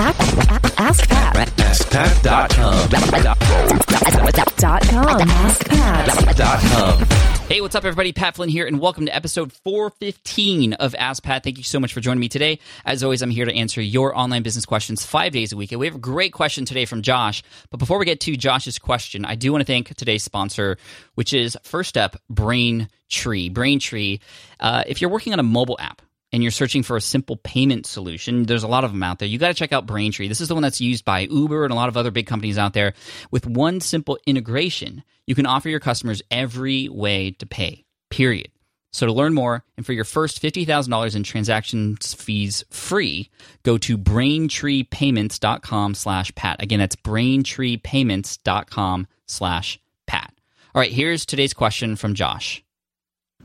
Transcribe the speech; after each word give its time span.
Ask 0.00 1.08
Pat. 1.08 1.48
AskPat.com. 1.56 2.88
Dot 4.56 4.82
com. 4.82 5.20
Ask 5.28 5.68
Pat. 5.68 6.36
Dot 6.36 6.60
com. 6.60 7.04
Hey, 7.48 7.60
what's 7.60 7.74
up, 7.74 7.84
everybody? 7.84 8.12
Pat 8.12 8.36
Flynn 8.36 8.48
here, 8.48 8.64
and 8.64 8.78
welcome 8.78 9.06
to 9.06 9.16
episode 9.16 9.52
415 9.52 10.74
of 10.74 10.94
Ask 10.96 11.24
Pat. 11.24 11.42
Thank 11.42 11.58
you 11.58 11.64
so 11.64 11.80
much 11.80 11.92
for 11.92 11.98
joining 11.98 12.20
me 12.20 12.28
today. 12.28 12.60
As 12.84 13.02
always, 13.02 13.22
I'm 13.22 13.30
here 13.30 13.44
to 13.44 13.52
answer 13.52 13.82
your 13.82 14.16
online 14.16 14.44
business 14.44 14.64
questions 14.64 15.04
five 15.04 15.32
days 15.32 15.52
a 15.52 15.56
week. 15.56 15.72
And 15.72 15.80
we 15.80 15.86
have 15.86 15.96
a 15.96 15.98
great 15.98 16.32
question 16.32 16.64
today 16.64 16.84
from 16.84 17.02
Josh. 17.02 17.42
But 17.70 17.78
before 17.78 17.98
we 17.98 18.04
get 18.04 18.20
to 18.20 18.36
Josh's 18.36 18.78
question, 18.78 19.24
I 19.24 19.34
do 19.34 19.50
want 19.50 19.62
to 19.62 19.66
thank 19.66 19.96
today's 19.96 20.22
sponsor, 20.22 20.78
which 21.16 21.32
is 21.34 21.58
First 21.64 21.88
Step 21.88 22.14
Braintree. 22.30 23.48
Braintree, 23.48 24.20
uh, 24.60 24.84
if 24.86 25.00
you're 25.00 25.10
working 25.10 25.32
on 25.32 25.40
a 25.40 25.44
mobile 25.44 25.76
app, 25.80 26.02
and 26.32 26.42
you're 26.42 26.52
searching 26.52 26.82
for 26.82 26.96
a 26.96 27.00
simple 27.00 27.36
payment 27.36 27.86
solution, 27.86 28.44
there's 28.44 28.62
a 28.62 28.68
lot 28.68 28.84
of 28.84 28.92
them 28.92 29.02
out 29.02 29.18
there. 29.18 29.28
You 29.28 29.38
got 29.38 29.48
to 29.48 29.54
check 29.54 29.72
out 29.72 29.86
Braintree. 29.86 30.28
This 30.28 30.40
is 30.40 30.48
the 30.48 30.54
one 30.54 30.62
that's 30.62 30.80
used 30.80 31.04
by 31.04 31.20
Uber 31.20 31.64
and 31.64 31.72
a 31.72 31.76
lot 31.76 31.88
of 31.88 31.96
other 31.96 32.10
big 32.10 32.26
companies 32.26 32.58
out 32.58 32.74
there. 32.74 32.94
With 33.30 33.46
one 33.46 33.80
simple 33.80 34.18
integration, 34.26 35.04
you 35.26 35.34
can 35.34 35.46
offer 35.46 35.68
your 35.68 35.80
customers 35.80 36.22
every 36.30 36.88
way 36.88 37.32
to 37.32 37.46
pay, 37.46 37.84
period. 38.10 38.50
So 38.92 39.06
to 39.06 39.12
learn 39.12 39.34
more 39.34 39.64
and 39.76 39.84
for 39.84 39.92
your 39.92 40.04
first 40.04 40.40
$50,000 40.42 41.16
in 41.16 41.22
transaction 41.22 41.96
fees 41.96 42.64
free, 42.70 43.28
go 43.62 43.76
to 43.78 43.98
braintreepayments.com 43.98 45.94
slash 45.94 46.34
pat. 46.34 46.62
Again, 46.62 46.78
that's 46.78 46.96
braintreepayments.com 46.96 49.06
slash 49.26 49.78
pat. 50.06 50.32
All 50.74 50.80
right, 50.80 50.92
here's 50.92 51.26
today's 51.26 51.54
question 51.54 51.96
from 51.96 52.14
Josh. 52.14 52.62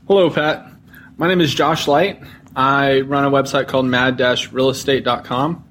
Hello, 0.06 0.30
Pat. 0.30 0.66
My 1.16 1.28
name 1.28 1.40
is 1.40 1.54
Josh 1.54 1.88
Light. 1.88 2.22
I 2.56 3.00
run 3.00 3.24
a 3.24 3.30
website 3.30 3.68
called 3.68 3.86
mad-realestate.com. 3.86 5.64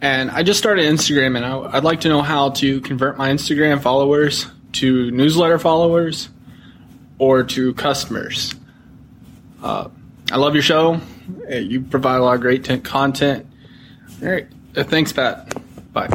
And 0.00 0.30
I 0.30 0.42
just 0.42 0.58
started 0.58 0.84
Instagram, 0.84 1.36
and 1.36 1.44
I, 1.44 1.76
I'd 1.76 1.84
like 1.84 2.00
to 2.00 2.08
know 2.08 2.22
how 2.22 2.50
to 2.50 2.80
convert 2.80 3.16
my 3.16 3.30
Instagram 3.30 3.80
followers 3.80 4.46
to 4.72 5.10
newsletter 5.12 5.58
followers 5.58 6.28
or 7.18 7.44
to 7.44 7.72
customers. 7.74 8.54
Uh, 9.62 9.88
I 10.32 10.36
love 10.38 10.54
your 10.54 10.62
show. 10.62 11.00
Uh, 11.48 11.56
You 11.56 11.82
provide 11.82 12.16
a 12.16 12.24
lot 12.24 12.34
of 12.34 12.40
great 12.40 12.64
content. 12.82 13.46
All 14.22 14.28
right. 14.28 14.48
Uh, 14.76 14.82
thanks, 14.82 15.12
Pat. 15.12 15.52
Bye. 15.92 16.08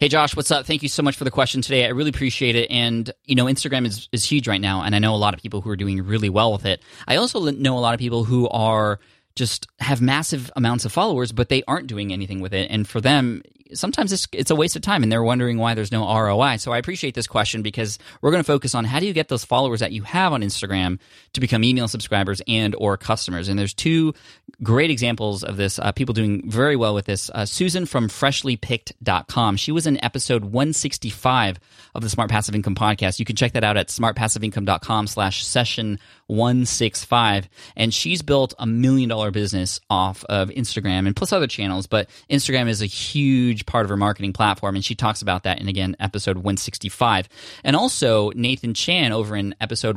Hey 0.00 0.06
Josh, 0.06 0.36
what's 0.36 0.52
up? 0.52 0.64
Thank 0.64 0.84
you 0.84 0.88
so 0.88 1.02
much 1.02 1.16
for 1.16 1.24
the 1.24 1.30
question 1.32 1.60
today. 1.60 1.84
I 1.84 1.88
really 1.88 2.10
appreciate 2.10 2.54
it. 2.54 2.70
And 2.70 3.10
you 3.24 3.34
know, 3.34 3.46
Instagram 3.46 3.84
is 3.84 4.08
is 4.12 4.24
huge 4.24 4.46
right 4.46 4.60
now, 4.60 4.82
and 4.82 4.94
I 4.94 5.00
know 5.00 5.12
a 5.12 5.16
lot 5.16 5.34
of 5.34 5.42
people 5.42 5.60
who 5.60 5.70
are 5.70 5.76
doing 5.76 6.06
really 6.06 6.28
well 6.28 6.52
with 6.52 6.66
it. 6.66 6.84
I 7.08 7.16
also 7.16 7.40
know 7.50 7.76
a 7.76 7.80
lot 7.80 7.94
of 7.94 7.98
people 7.98 8.22
who 8.22 8.48
are 8.50 9.00
just 9.34 9.66
have 9.80 10.00
massive 10.00 10.52
amounts 10.54 10.84
of 10.84 10.92
followers, 10.92 11.32
but 11.32 11.48
they 11.48 11.64
aren't 11.66 11.88
doing 11.88 12.12
anything 12.12 12.38
with 12.38 12.54
it. 12.54 12.70
And 12.70 12.86
for 12.86 13.00
them, 13.00 13.42
sometimes 13.72 14.12
it's 14.12 14.28
it's 14.32 14.52
a 14.52 14.54
waste 14.54 14.76
of 14.76 14.82
time, 14.82 15.02
and 15.02 15.10
they're 15.10 15.24
wondering 15.24 15.58
why 15.58 15.74
there's 15.74 15.90
no 15.90 16.06
ROI. 16.06 16.58
So 16.58 16.70
I 16.70 16.78
appreciate 16.78 17.16
this 17.16 17.26
question 17.26 17.62
because 17.62 17.98
we're 18.22 18.30
going 18.30 18.42
to 18.42 18.46
focus 18.46 18.76
on 18.76 18.84
how 18.84 19.00
do 19.00 19.06
you 19.06 19.12
get 19.12 19.26
those 19.26 19.44
followers 19.44 19.80
that 19.80 19.90
you 19.90 20.02
have 20.02 20.32
on 20.32 20.42
Instagram 20.42 21.00
to 21.32 21.40
become 21.40 21.64
email 21.64 21.88
subscribers 21.88 22.40
and 22.46 22.76
or 22.78 22.96
customers. 22.96 23.48
And 23.48 23.58
there's 23.58 23.74
two 23.74 24.14
great 24.62 24.90
examples 24.90 25.44
of 25.44 25.56
this. 25.56 25.78
Uh, 25.78 25.92
people 25.92 26.12
doing 26.12 26.48
very 26.50 26.76
well 26.76 26.94
with 26.94 27.06
this. 27.06 27.30
Uh, 27.32 27.46
Susan 27.46 27.86
from 27.86 28.08
FreshlyPicked.com. 28.08 29.56
She 29.56 29.72
was 29.72 29.86
in 29.86 30.02
episode 30.04 30.44
165 30.44 31.58
of 31.94 32.02
the 32.02 32.08
Smart 32.10 32.30
Passive 32.30 32.54
Income 32.54 32.74
podcast. 32.74 33.18
You 33.18 33.24
can 33.24 33.36
check 33.36 33.52
that 33.52 33.64
out 33.64 33.76
at 33.76 33.88
smartpassiveincome.com 33.88 35.06
slash 35.06 35.44
session 35.44 35.98
165. 36.26 37.48
And 37.76 37.94
she's 37.94 38.22
built 38.22 38.54
a 38.58 38.66
million 38.66 39.08
dollar 39.08 39.30
business 39.30 39.80
off 39.88 40.24
of 40.24 40.48
Instagram 40.50 41.06
and 41.06 41.14
plus 41.14 41.32
other 41.32 41.46
channels. 41.46 41.86
But 41.86 42.08
Instagram 42.30 42.68
is 42.68 42.82
a 42.82 42.86
huge 42.86 43.66
part 43.66 43.84
of 43.84 43.90
her 43.90 43.96
marketing 43.96 44.32
platform. 44.32 44.74
And 44.74 44.84
she 44.84 44.94
talks 44.94 45.22
about 45.22 45.44
that 45.44 45.60
in, 45.60 45.68
again, 45.68 45.96
episode 46.00 46.36
165. 46.36 47.28
And 47.64 47.76
also 47.76 48.30
Nathan 48.30 48.74
Chan 48.74 49.12
over 49.12 49.36
in 49.36 49.54
episode 49.60 49.96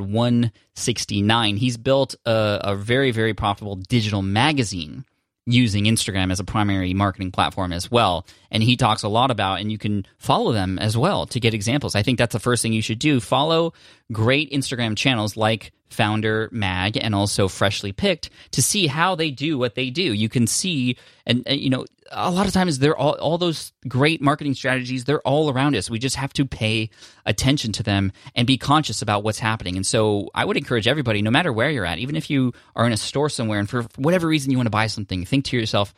169. 0.74 1.56
He's 1.56 1.76
built 1.76 2.14
a, 2.24 2.60
a 2.62 2.76
very, 2.76 3.10
very 3.10 3.34
profitable 3.34 3.76
digital 3.76 4.22
magazine 4.22 5.04
using 5.44 5.84
Instagram 5.84 6.30
as 6.30 6.40
a 6.40 6.44
primary 6.44 6.94
marketing 6.94 7.32
platform 7.32 7.72
as 7.72 7.90
well. 7.90 8.26
And 8.50 8.62
he 8.62 8.76
talks 8.76 9.02
a 9.02 9.08
lot 9.08 9.30
about, 9.30 9.60
and 9.60 9.72
you 9.72 9.78
can 9.78 10.06
follow 10.18 10.52
them 10.52 10.78
as 10.78 10.96
well 10.96 11.26
to 11.26 11.40
get 11.40 11.52
examples. 11.52 11.94
I 11.94 12.02
think 12.02 12.18
that's 12.18 12.32
the 12.32 12.40
first 12.40 12.62
thing 12.62 12.72
you 12.72 12.82
should 12.82 13.00
do. 13.00 13.20
Follow 13.20 13.72
great 14.12 14.50
Instagram 14.52 14.96
channels 14.96 15.36
like 15.36 15.72
Founder 15.92 16.48
Mag 16.52 16.96
and 16.96 17.14
also 17.14 17.48
Freshly 17.48 17.92
Picked 17.92 18.30
to 18.52 18.62
see 18.62 18.86
how 18.86 19.14
they 19.14 19.30
do 19.30 19.58
what 19.58 19.74
they 19.74 19.90
do. 19.90 20.02
You 20.02 20.28
can 20.28 20.46
see, 20.46 20.96
and, 21.26 21.42
and 21.46 21.60
you 21.60 21.70
know, 21.70 21.84
a 22.10 22.30
lot 22.30 22.46
of 22.46 22.52
times 22.52 22.78
they're 22.78 22.96
all, 22.96 23.12
all 23.14 23.38
those 23.38 23.72
great 23.88 24.20
marketing 24.20 24.54
strategies, 24.54 25.04
they're 25.04 25.20
all 25.22 25.50
around 25.50 25.76
us. 25.76 25.88
We 25.88 25.98
just 25.98 26.16
have 26.16 26.32
to 26.34 26.44
pay 26.44 26.90
attention 27.24 27.72
to 27.72 27.82
them 27.82 28.12
and 28.34 28.46
be 28.46 28.58
conscious 28.58 29.02
about 29.02 29.24
what's 29.24 29.38
happening. 29.38 29.76
And 29.76 29.86
so 29.86 30.28
I 30.34 30.44
would 30.44 30.56
encourage 30.56 30.86
everybody, 30.86 31.22
no 31.22 31.30
matter 31.30 31.52
where 31.52 31.70
you're 31.70 31.86
at, 31.86 31.98
even 31.98 32.16
if 32.16 32.28
you 32.28 32.52
are 32.76 32.86
in 32.86 32.92
a 32.92 32.96
store 32.96 33.28
somewhere 33.28 33.58
and 33.58 33.68
for 33.68 33.82
whatever 33.96 34.26
reason 34.26 34.50
you 34.50 34.58
want 34.58 34.66
to 34.66 34.70
buy 34.70 34.86
something, 34.86 35.24
think 35.24 35.46
to 35.46 35.56
yourself, 35.56 35.94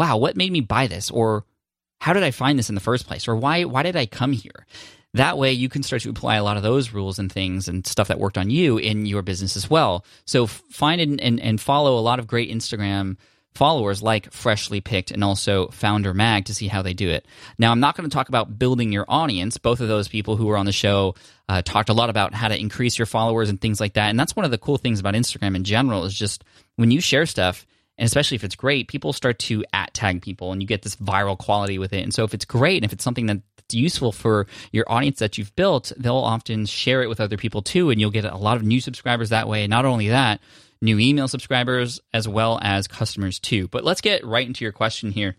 wow, 0.00 0.16
what 0.16 0.36
made 0.36 0.50
me 0.50 0.60
buy 0.60 0.86
this? 0.86 1.10
Or 1.10 1.44
how 2.00 2.12
did 2.12 2.24
I 2.24 2.32
find 2.32 2.58
this 2.58 2.68
in 2.68 2.74
the 2.74 2.80
first 2.80 3.06
place? 3.06 3.28
Or 3.28 3.36
why 3.36 3.64
why 3.64 3.84
did 3.84 3.94
I 3.94 4.06
come 4.06 4.32
here? 4.32 4.66
That 5.14 5.36
way 5.36 5.52
you 5.52 5.68
can 5.68 5.82
start 5.82 6.02
to 6.02 6.10
apply 6.10 6.36
a 6.36 6.44
lot 6.44 6.56
of 6.56 6.62
those 6.62 6.92
rules 6.92 7.18
and 7.18 7.30
things 7.30 7.68
and 7.68 7.86
stuff 7.86 8.08
that 8.08 8.18
worked 8.18 8.38
on 8.38 8.48
you 8.48 8.78
in 8.78 9.04
your 9.04 9.22
business 9.22 9.56
as 9.56 9.68
well. 9.68 10.04
So 10.24 10.46
find 10.46 11.00
and, 11.00 11.20
and, 11.20 11.38
and 11.38 11.60
follow 11.60 11.98
a 11.98 12.00
lot 12.00 12.18
of 12.18 12.26
great 12.26 12.50
Instagram 12.50 13.16
followers 13.54 14.02
like 14.02 14.32
Freshly 14.32 14.80
Picked 14.80 15.10
and 15.10 15.22
also 15.22 15.68
Founder 15.68 16.14
Mag 16.14 16.46
to 16.46 16.54
see 16.54 16.68
how 16.68 16.82
they 16.82 16.94
do 16.94 17.10
it. 17.10 17.26
Now, 17.58 17.70
I'm 17.70 17.80
not 17.80 17.96
going 17.96 18.08
to 18.08 18.14
talk 18.14 18.28
about 18.28 18.58
building 18.58 18.92
your 18.92 19.04
audience. 19.08 19.58
Both 19.58 19.80
of 19.80 19.88
those 19.88 20.08
people 20.08 20.36
who 20.36 20.46
were 20.46 20.56
on 20.56 20.66
the 20.66 20.72
show 20.72 21.14
uh, 21.48 21.62
talked 21.62 21.90
a 21.90 21.94
lot 21.94 22.10
about 22.10 22.32
how 22.34 22.48
to 22.48 22.58
increase 22.58 22.98
your 22.98 23.06
followers 23.06 23.50
and 23.50 23.60
things 23.60 23.80
like 23.80 23.94
that. 23.94 24.08
And 24.08 24.18
that's 24.18 24.34
one 24.34 24.44
of 24.44 24.50
the 24.50 24.58
cool 24.58 24.78
things 24.78 25.00
about 25.00 25.14
Instagram 25.14 25.54
in 25.54 25.64
general 25.64 26.04
is 26.04 26.14
just 26.14 26.44
when 26.76 26.90
you 26.90 27.00
share 27.00 27.26
stuff, 27.26 27.66
and 27.98 28.06
especially 28.06 28.36
if 28.36 28.44
it's 28.44 28.56
great, 28.56 28.88
people 28.88 29.12
start 29.12 29.38
to 29.40 29.64
at 29.72 29.92
tag 29.94 30.22
people 30.22 30.52
and 30.52 30.62
you 30.62 30.68
get 30.68 30.82
this 30.82 30.96
viral 30.96 31.38
quality 31.38 31.78
with 31.78 31.92
it. 31.92 32.02
And 32.02 32.12
so 32.12 32.24
if 32.24 32.34
it's 32.34 32.44
great 32.44 32.76
and 32.76 32.84
if 32.84 32.92
it's 32.92 33.04
something 33.04 33.26
that's 33.26 33.42
useful 33.72 34.12
for 34.12 34.46
your 34.72 34.90
audience 34.90 35.18
that 35.18 35.38
you've 35.38 35.54
built, 35.56 35.92
they'll 35.96 36.16
often 36.16 36.66
share 36.66 37.02
it 37.02 37.08
with 37.08 37.20
other 37.20 37.36
people 37.36 37.62
too, 37.62 37.90
and 37.90 38.00
you'll 38.00 38.10
get 38.10 38.24
a 38.24 38.36
lot 38.36 38.56
of 38.56 38.62
new 38.62 38.80
subscribers 38.80 39.30
that 39.30 39.48
way. 39.48 39.64
And 39.64 39.70
Not 39.70 39.84
only 39.84 40.08
that, 40.08 40.40
new 40.80 40.98
email 40.98 41.28
subscribers 41.28 42.00
as 42.12 42.26
well 42.26 42.58
as 42.62 42.88
customers 42.88 43.38
too. 43.38 43.68
But 43.68 43.84
let's 43.84 44.00
get 44.00 44.26
right 44.26 44.46
into 44.46 44.64
your 44.64 44.72
question 44.72 45.12
here. 45.12 45.36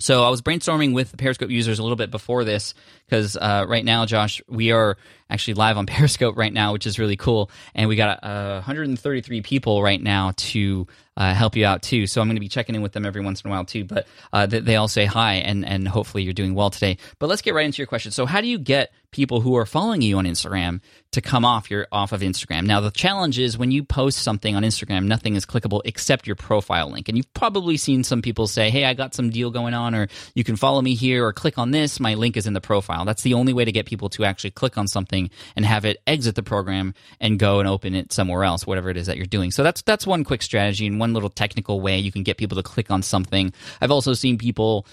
So 0.00 0.24
I 0.24 0.30
was 0.30 0.42
brainstorming 0.42 0.94
with 0.94 1.12
the 1.12 1.16
Periscope 1.16 1.50
users 1.50 1.78
a 1.78 1.82
little 1.82 1.96
bit 1.96 2.10
before 2.10 2.42
this 2.42 2.74
because 3.06 3.36
uh, 3.36 3.66
right 3.68 3.84
now, 3.84 4.04
Josh, 4.04 4.42
we 4.48 4.72
are 4.72 4.96
actually 5.32 5.54
live 5.54 5.76
on 5.76 5.86
Periscope 5.92 6.36
right 6.36 6.52
now, 6.52 6.72
which 6.72 6.86
is 6.86 6.98
really 6.98 7.16
cool, 7.16 7.50
and 7.74 7.88
we 7.88 7.96
got 7.96 8.22
uh, 8.22 8.54
133 8.54 9.42
people 9.42 9.82
right 9.82 10.00
now 10.00 10.32
to 10.36 10.86
uh, 11.16 11.34
help 11.34 11.56
you 11.56 11.66
out 11.66 11.82
too. 11.82 12.06
So 12.06 12.20
I'm 12.20 12.26
going 12.26 12.36
to 12.36 12.40
be 12.40 12.48
checking 12.48 12.74
in 12.74 12.82
with 12.82 12.92
them 12.92 13.04
every 13.04 13.20
once 13.20 13.42
in 13.42 13.50
a 13.50 13.52
while 13.52 13.64
too. 13.64 13.84
But 13.84 14.06
uh, 14.32 14.46
they, 14.46 14.60
they 14.60 14.76
all 14.76 14.88
say 14.88 15.04
hi, 15.04 15.34
and 15.34 15.64
and 15.64 15.86
hopefully 15.86 16.22
you're 16.22 16.32
doing 16.32 16.54
well 16.54 16.70
today. 16.70 16.98
But 17.18 17.28
let's 17.28 17.42
get 17.42 17.54
right 17.54 17.66
into 17.66 17.78
your 17.78 17.86
question. 17.86 18.12
So 18.12 18.26
how 18.26 18.40
do 18.40 18.46
you 18.46 18.58
get 18.58 18.92
people 19.10 19.42
who 19.42 19.56
are 19.56 19.66
following 19.66 20.00
you 20.00 20.16
on 20.16 20.24
Instagram 20.24 20.80
to 21.10 21.20
come 21.20 21.44
off 21.44 21.70
your 21.70 21.86
off 21.92 22.12
of 22.12 22.22
Instagram? 22.22 22.64
Now 22.64 22.80
the 22.80 22.90
challenge 22.90 23.38
is 23.38 23.58
when 23.58 23.70
you 23.70 23.84
post 23.84 24.18
something 24.18 24.56
on 24.56 24.62
Instagram, 24.62 25.04
nothing 25.04 25.36
is 25.36 25.44
clickable 25.44 25.82
except 25.84 26.26
your 26.26 26.36
profile 26.36 26.90
link. 26.90 27.08
And 27.08 27.16
you've 27.18 27.32
probably 27.34 27.76
seen 27.76 28.04
some 28.04 28.22
people 28.22 28.46
say, 28.46 28.70
"Hey, 28.70 28.84
I 28.84 28.94
got 28.94 29.14
some 29.14 29.28
deal 29.28 29.50
going 29.50 29.74
on," 29.74 29.94
or 29.94 30.08
"You 30.34 30.44
can 30.44 30.56
follow 30.56 30.80
me 30.80 30.94
here," 30.94 31.26
or 31.26 31.32
"Click 31.34 31.58
on 31.58 31.72
this. 31.72 32.00
My 32.00 32.14
link 32.14 32.38
is 32.38 32.46
in 32.46 32.54
the 32.54 32.60
profile." 32.60 33.04
That's 33.04 33.22
the 33.22 33.34
only 33.34 33.52
way 33.52 33.66
to 33.66 33.72
get 33.72 33.84
people 33.84 34.08
to 34.10 34.24
actually 34.24 34.52
click 34.52 34.78
on 34.78 34.88
something 34.88 35.21
and 35.56 35.64
have 35.64 35.84
it 35.84 35.98
exit 36.06 36.34
the 36.34 36.42
program 36.42 36.94
and 37.20 37.38
go 37.38 37.60
and 37.60 37.68
open 37.68 37.94
it 37.94 38.12
somewhere 38.12 38.44
else, 38.44 38.66
whatever 38.66 38.90
it 38.90 38.96
is 38.96 39.06
that 39.06 39.16
you're 39.16 39.26
doing. 39.26 39.50
So 39.50 39.62
that's 39.62 39.82
that's 39.82 40.06
one 40.06 40.24
quick 40.24 40.42
strategy 40.42 40.86
and 40.86 40.98
one 40.98 41.14
little 41.14 41.30
technical 41.30 41.80
way 41.80 41.98
you 41.98 42.12
can 42.12 42.22
get 42.22 42.36
people 42.36 42.56
to 42.56 42.62
click 42.62 42.90
on 42.90 43.02
something. 43.02 43.52
I've 43.80 43.90
also 43.90 44.14
seen 44.14 44.38
people 44.38 44.86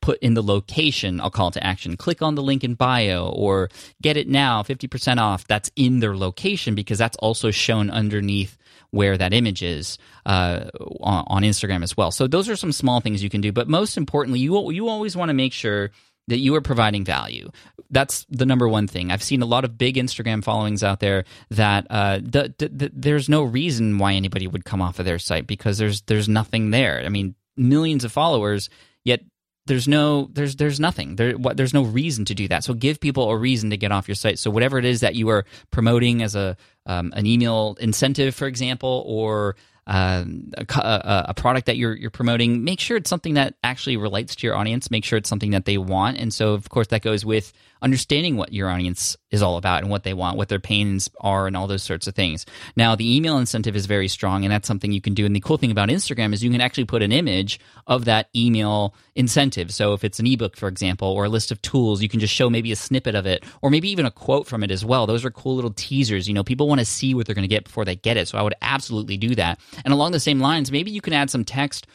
put 0.00 0.18
in 0.20 0.34
the 0.34 0.42
location 0.42 1.20
a 1.20 1.30
call 1.30 1.50
to 1.50 1.64
action 1.64 1.96
click 1.96 2.22
on 2.22 2.34
the 2.34 2.42
link 2.42 2.62
in 2.62 2.74
bio 2.74 3.28
or 3.28 3.68
get 4.02 4.16
it 4.16 4.28
now 4.28 4.62
50% 4.62 5.18
off 5.18 5.46
that's 5.46 5.70
in 5.76 6.00
their 6.00 6.16
location 6.16 6.74
because 6.74 6.98
that's 6.98 7.16
also 7.16 7.50
shown 7.50 7.90
underneath 7.90 8.56
where 8.90 9.16
that 9.18 9.32
image 9.32 9.62
is 9.62 9.98
uh, 10.26 10.66
on, 11.00 11.24
on 11.28 11.42
instagram 11.42 11.82
as 11.82 11.96
well 11.96 12.10
so 12.10 12.26
those 12.26 12.48
are 12.48 12.56
some 12.56 12.72
small 12.72 13.00
things 13.00 13.22
you 13.22 13.30
can 13.30 13.40
do 13.40 13.50
but 13.50 13.68
most 13.68 13.96
importantly 13.96 14.40
you, 14.40 14.70
you 14.70 14.88
always 14.88 15.16
want 15.16 15.30
to 15.30 15.34
make 15.34 15.52
sure 15.52 15.90
that 16.28 16.38
you 16.38 16.54
are 16.54 16.60
providing 16.60 17.04
value. 17.04 17.50
That's 17.90 18.26
the 18.28 18.46
number 18.46 18.68
one 18.68 18.86
thing. 18.86 19.10
I've 19.10 19.22
seen 19.22 19.42
a 19.42 19.46
lot 19.46 19.64
of 19.64 19.78
big 19.78 19.96
Instagram 19.96 20.44
followings 20.44 20.84
out 20.84 21.00
there 21.00 21.24
that 21.50 21.86
uh, 21.90 22.18
the, 22.22 22.54
the, 22.58 22.68
the, 22.68 22.90
there's 22.94 23.28
no 23.28 23.42
reason 23.42 23.98
why 23.98 24.12
anybody 24.12 24.46
would 24.46 24.64
come 24.64 24.82
off 24.82 24.98
of 24.98 25.06
their 25.06 25.18
site 25.18 25.46
because 25.46 25.78
there's 25.78 26.02
there's 26.02 26.28
nothing 26.28 26.70
there. 26.70 27.02
I 27.04 27.08
mean, 27.08 27.34
millions 27.56 28.04
of 28.04 28.12
followers, 28.12 28.68
yet 29.04 29.22
there's 29.68 29.86
no 29.86 30.28
there's 30.32 30.56
there's 30.56 30.80
nothing 30.80 31.16
there 31.16 31.32
what 31.32 31.56
there's 31.56 31.74
no 31.74 31.84
reason 31.84 32.24
to 32.24 32.34
do 32.34 32.48
that 32.48 32.64
so 32.64 32.72
give 32.72 32.98
people 32.98 33.30
a 33.30 33.36
reason 33.36 33.68
to 33.68 33.76
get 33.76 33.92
off 33.92 34.08
your 34.08 34.14
site 34.14 34.38
so 34.38 34.50
whatever 34.50 34.78
it 34.78 34.84
is 34.86 35.00
that 35.00 35.14
you 35.14 35.28
are 35.28 35.44
promoting 35.70 36.22
as 36.22 36.34
a 36.34 36.56
um, 36.86 37.12
an 37.14 37.26
email 37.26 37.76
incentive 37.78 38.34
for 38.34 38.46
example 38.46 39.04
or 39.06 39.56
uh, 39.88 40.22
a, 40.58 40.66
a, 40.78 41.24
a, 41.28 41.34
product 41.34 41.66
that 41.66 41.78
you're 41.78 41.96
you're 41.96 42.10
promoting, 42.10 42.62
make 42.62 42.78
sure 42.78 42.98
it's 42.98 43.08
something 43.08 43.34
that 43.34 43.54
actually 43.64 43.96
relates 43.96 44.36
to 44.36 44.46
your 44.46 44.54
audience. 44.54 44.90
Make 44.90 45.02
sure 45.02 45.16
it's 45.16 45.30
something 45.30 45.52
that 45.52 45.64
they 45.64 45.78
want, 45.78 46.18
and 46.18 46.32
so 46.32 46.52
of 46.52 46.68
course 46.68 46.88
that 46.88 47.00
goes 47.00 47.24
with 47.24 47.54
understanding 47.82 48.36
what 48.36 48.52
your 48.52 48.68
audience 48.68 49.16
is 49.30 49.42
all 49.42 49.56
about 49.56 49.82
and 49.82 49.90
what 49.90 50.02
they 50.02 50.14
want, 50.14 50.36
what 50.36 50.48
their 50.48 50.58
pains 50.58 51.08
are, 51.20 51.46
and 51.46 51.56
all 51.56 51.66
those 51.66 51.82
sorts 51.82 52.06
of 52.06 52.14
things. 52.14 52.46
Now, 52.76 52.94
the 52.94 53.16
email 53.16 53.38
incentive 53.38 53.76
is 53.76 53.86
very 53.86 54.08
strong, 54.08 54.44
and 54.44 54.52
that's 54.52 54.66
something 54.66 54.90
you 54.90 55.00
can 55.00 55.14
do. 55.14 55.26
And 55.26 55.34
the 55.34 55.40
cool 55.40 55.58
thing 55.58 55.70
about 55.70 55.88
Instagram 55.88 56.32
is 56.32 56.42
you 56.42 56.50
can 56.50 56.60
actually 56.60 56.86
put 56.86 57.02
an 57.02 57.12
image 57.12 57.60
of 57.86 58.06
that 58.06 58.28
email 58.34 58.94
incentive. 59.14 59.72
So 59.72 59.92
if 59.92 60.04
it's 60.04 60.18
an 60.18 60.26
ebook, 60.26 60.56
for 60.56 60.68
example, 60.68 61.08
or 61.08 61.26
a 61.26 61.28
list 61.28 61.50
of 61.50 61.60
tools, 61.62 62.02
you 62.02 62.08
can 62.08 62.20
just 62.20 62.34
show 62.34 62.48
maybe 62.50 62.72
a 62.72 62.76
snippet 62.76 63.14
of 63.14 63.26
it, 63.26 63.44
or 63.62 63.70
maybe 63.70 63.90
even 63.90 64.06
a 64.06 64.10
quote 64.10 64.46
from 64.46 64.62
it 64.62 64.70
as 64.70 64.84
well. 64.84 65.06
Those 65.06 65.24
are 65.24 65.30
cool 65.30 65.54
little 65.54 65.72
teasers. 65.72 66.26
You 66.26 66.34
know, 66.34 66.44
people 66.44 66.68
want 66.68 66.80
to 66.80 66.84
see 66.84 67.14
what 67.14 67.26
they're 67.26 67.34
going 67.34 67.42
to 67.42 67.48
get 67.48 67.64
before 67.64 67.84
they 67.84 67.96
get 67.96 68.16
it. 68.16 68.28
So 68.28 68.38
I 68.38 68.42
would 68.42 68.54
absolutely 68.62 69.16
do 69.16 69.34
that. 69.36 69.60
And 69.84 69.92
along 69.92 70.12
the 70.12 70.20
same 70.20 70.40
lines, 70.40 70.70
maybe 70.70 70.90
you 70.90 71.00
can 71.00 71.12
add 71.12 71.30
some 71.30 71.44
text 71.44 71.86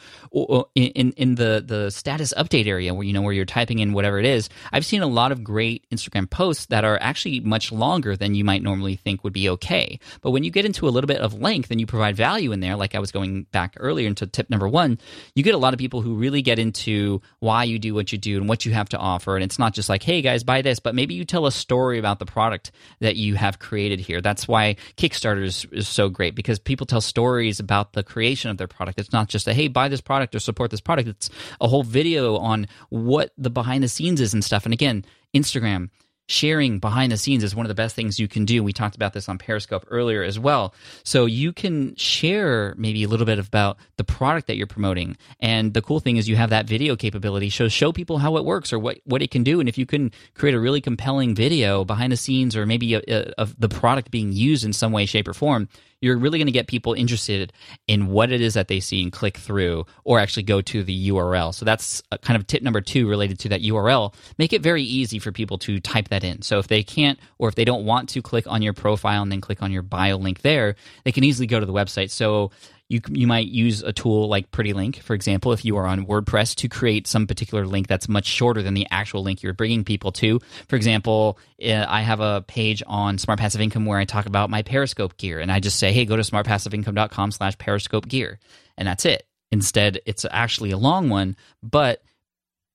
in 0.74 1.12
in 1.12 1.34
the 1.36 1.62
the 1.64 1.90
status 1.90 2.34
update 2.36 2.66
area 2.66 2.92
where 2.92 3.04
you 3.04 3.12
know 3.12 3.22
where 3.22 3.32
you're 3.32 3.44
typing 3.44 3.78
in 3.78 3.92
whatever 3.92 4.18
it 4.18 4.26
is. 4.26 4.48
I've 4.72 4.84
seen 4.84 5.02
a 5.02 5.06
lot 5.06 5.32
of 5.32 5.44
great 5.44 5.86
Instagram 5.90 6.28
posts 6.28 6.66
that 6.66 6.84
are 6.84 6.98
actually 7.00 7.40
much 7.40 7.70
longer 7.70 8.16
than 8.16 8.34
you 8.34 8.44
might 8.44 8.62
normally 8.62 8.96
think 8.96 9.22
would 9.22 9.32
be 9.32 9.48
okay. 9.50 10.00
But 10.22 10.30
when 10.30 10.44
you 10.44 10.50
get 10.50 10.64
into 10.64 10.88
a 10.88 10.90
little 10.90 11.06
bit 11.06 11.20
of 11.20 11.40
length 11.40 11.70
and 11.70 11.80
you 11.80 11.86
provide 11.86 12.16
value 12.16 12.52
in 12.52 12.60
there, 12.60 12.76
like 12.76 12.94
I 12.94 12.98
was 12.98 13.12
going 13.12 13.44
back 13.52 13.74
earlier 13.78 14.08
into 14.08 14.26
tip 14.26 14.50
number 14.50 14.68
one, 14.68 14.98
you 15.34 15.42
get 15.42 15.54
a 15.54 15.58
lot 15.58 15.74
of 15.74 15.78
people 15.78 16.02
who 16.02 16.14
really 16.14 16.42
get 16.42 16.58
into 16.58 17.20
why 17.40 17.64
you 17.64 17.78
do 17.78 17.94
what 17.94 18.12
you 18.12 18.18
do 18.18 18.38
and 18.38 18.48
what 18.48 18.64
you 18.64 18.72
have 18.72 18.88
to 18.90 18.98
offer. 18.98 19.36
And 19.36 19.44
it's 19.44 19.58
not 19.58 19.74
just 19.74 19.88
like, 19.88 20.02
hey 20.02 20.22
guys, 20.22 20.42
buy 20.42 20.62
this, 20.62 20.80
but 20.80 20.94
maybe 20.94 21.14
you 21.14 21.24
tell 21.24 21.46
a 21.46 21.52
story 21.52 21.98
about 21.98 22.18
the 22.18 22.26
product 22.26 22.72
that 23.00 23.16
you 23.16 23.34
have 23.34 23.58
created 23.58 24.00
here. 24.00 24.20
That's 24.20 24.48
why 24.48 24.76
Kickstarter 24.96 25.44
is, 25.44 25.64
is 25.70 25.88
so 25.88 26.08
great 26.08 26.34
because 26.34 26.58
people 26.58 26.86
tell 26.86 27.00
stories 27.00 27.60
about 27.60 27.73
the 27.92 28.02
creation 28.02 28.50
of 28.50 28.56
their 28.56 28.68
product. 28.68 28.98
It's 28.98 29.12
not 29.12 29.28
just 29.28 29.48
a, 29.48 29.52
hey, 29.52 29.68
buy 29.68 29.88
this 29.88 30.00
product 30.00 30.34
or 30.34 30.38
support 30.38 30.70
this 30.70 30.80
product. 30.80 31.08
It's 31.08 31.30
a 31.60 31.68
whole 31.68 31.82
video 31.82 32.36
on 32.36 32.68
what 32.90 33.32
the 33.36 33.50
behind 33.50 33.82
the 33.82 33.88
scenes 33.88 34.20
is 34.20 34.32
and 34.32 34.44
stuff. 34.44 34.64
And 34.64 34.72
again, 34.72 35.04
Instagram, 35.34 35.90
sharing 36.26 36.78
behind 36.78 37.12
the 37.12 37.18
scenes 37.18 37.44
is 37.44 37.54
one 37.54 37.66
of 37.66 37.68
the 37.68 37.74
best 37.74 37.94
things 37.94 38.18
you 38.18 38.26
can 38.26 38.46
do. 38.46 38.62
We 38.64 38.72
talked 38.72 38.96
about 38.96 39.12
this 39.12 39.28
on 39.28 39.36
Periscope 39.36 39.84
earlier 39.90 40.22
as 40.22 40.38
well. 40.38 40.72
So 41.02 41.26
you 41.26 41.52
can 41.52 41.94
share 41.96 42.74
maybe 42.78 43.04
a 43.04 43.08
little 43.08 43.26
bit 43.26 43.38
about 43.38 43.76
the 43.98 44.04
product 44.04 44.46
that 44.46 44.56
you're 44.56 44.66
promoting. 44.66 45.18
And 45.40 45.74
the 45.74 45.82
cool 45.82 46.00
thing 46.00 46.16
is 46.16 46.26
you 46.26 46.36
have 46.36 46.48
that 46.48 46.66
video 46.66 46.96
capability. 46.96 47.50
So 47.50 47.68
show 47.68 47.92
people 47.92 48.18
how 48.18 48.38
it 48.38 48.44
works 48.46 48.72
or 48.72 48.78
what, 48.78 49.00
what 49.04 49.20
it 49.20 49.30
can 49.30 49.42
do. 49.42 49.60
And 49.60 49.68
if 49.68 49.76
you 49.76 49.84
can 49.84 50.12
create 50.34 50.54
a 50.54 50.60
really 50.60 50.80
compelling 50.80 51.34
video 51.34 51.84
behind 51.84 52.10
the 52.10 52.16
scenes 52.16 52.56
or 52.56 52.64
maybe 52.64 52.94
of 52.94 53.60
the 53.60 53.68
product 53.68 54.10
being 54.10 54.32
used 54.32 54.64
in 54.64 54.72
some 54.72 54.92
way, 54.92 55.04
shape, 55.04 55.28
or 55.28 55.34
form, 55.34 55.68
you're 56.04 56.18
really 56.18 56.38
going 56.38 56.46
to 56.46 56.52
get 56.52 56.66
people 56.66 56.92
interested 56.92 57.50
in 57.88 58.08
what 58.08 58.30
it 58.30 58.42
is 58.42 58.54
that 58.54 58.68
they 58.68 58.78
see 58.78 59.02
and 59.02 59.10
click 59.10 59.38
through 59.38 59.86
or 60.04 60.20
actually 60.20 60.42
go 60.42 60.60
to 60.60 60.84
the 60.84 61.08
URL. 61.08 61.54
So 61.54 61.64
that's 61.64 62.02
uh, 62.12 62.18
kind 62.18 62.38
of 62.38 62.46
tip 62.46 62.62
number 62.62 62.82
two 62.82 63.08
related 63.08 63.38
to 63.40 63.48
that 63.48 63.62
URL. 63.62 64.14
Make 64.36 64.52
it 64.52 64.60
very 64.60 64.82
easy 64.82 65.18
for 65.18 65.32
people 65.32 65.56
to 65.58 65.80
type 65.80 66.08
that 66.08 66.22
in. 66.22 66.42
So 66.42 66.58
if 66.58 66.68
they 66.68 66.82
can't 66.82 67.18
or 67.38 67.48
if 67.48 67.54
they 67.54 67.64
don't 67.64 67.86
want 67.86 68.10
to 68.10 68.20
click 68.20 68.46
on 68.46 68.60
your 68.60 68.74
profile 68.74 69.22
and 69.22 69.32
then 69.32 69.40
click 69.40 69.62
on 69.62 69.72
your 69.72 69.82
bio 69.82 70.16
link 70.16 70.42
there, 70.42 70.76
they 71.04 71.12
can 71.12 71.24
easily 71.24 71.46
go 71.46 71.58
to 71.58 71.64
the 71.64 71.72
website. 71.72 72.10
So 72.10 72.50
you 72.88 73.00
you 73.10 73.26
might 73.26 73.46
use 73.46 73.82
a 73.82 73.92
tool 73.92 74.28
like 74.28 74.50
Pretty 74.50 74.72
Link, 74.72 75.00
for 75.00 75.14
example, 75.14 75.52
if 75.52 75.64
you 75.64 75.76
are 75.78 75.86
on 75.86 76.06
WordPress 76.06 76.54
to 76.56 76.68
create 76.68 77.06
some 77.06 77.26
particular 77.26 77.66
link 77.66 77.86
that's 77.86 78.08
much 78.08 78.26
shorter 78.26 78.62
than 78.62 78.74
the 78.74 78.86
actual 78.90 79.22
link 79.22 79.42
you're 79.42 79.54
bringing 79.54 79.84
people 79.84 80.12
to. 80.12 80.40
For 80.68 80.76
example, 80.76 81.38
eh, 81.60 81.84
I 81.86 82.02
have 82.02 82.20
a 82.20 82.44
page 82.46 82.82
on 82.86 83.16
Smart 83.16 83.38
Passive 83.38 83.60
Income 83.60 83.86
where 83.86 83.98
I 83.98 84.04
talk 84.04 84.26
about 84.26 84.50
my 84.50 84.62
Periscope 84.62 85.16
gear, 85.16 85.40
and 85.40 85.50
I 85.50 85.60
just 85.60 85.78
say, 85.78 85.92
"Hey, 85.92 86.04
go 86.04 86.16
to 86.16 86.22
smartpassiveincome.com/slash 86.22 87.56
Periscope 87.58 88.06
gear," 88.06 88.38
and 88.76 88.86
that's 88.86 89.06
it. 89.06 89.26
Instead, 89.50 90.00
it's 90.04 90.26
actually 90.30 90.70
a 90.70 90.78
long 90.78 91.08
one, 91.08 91.36
but 91.62 92.02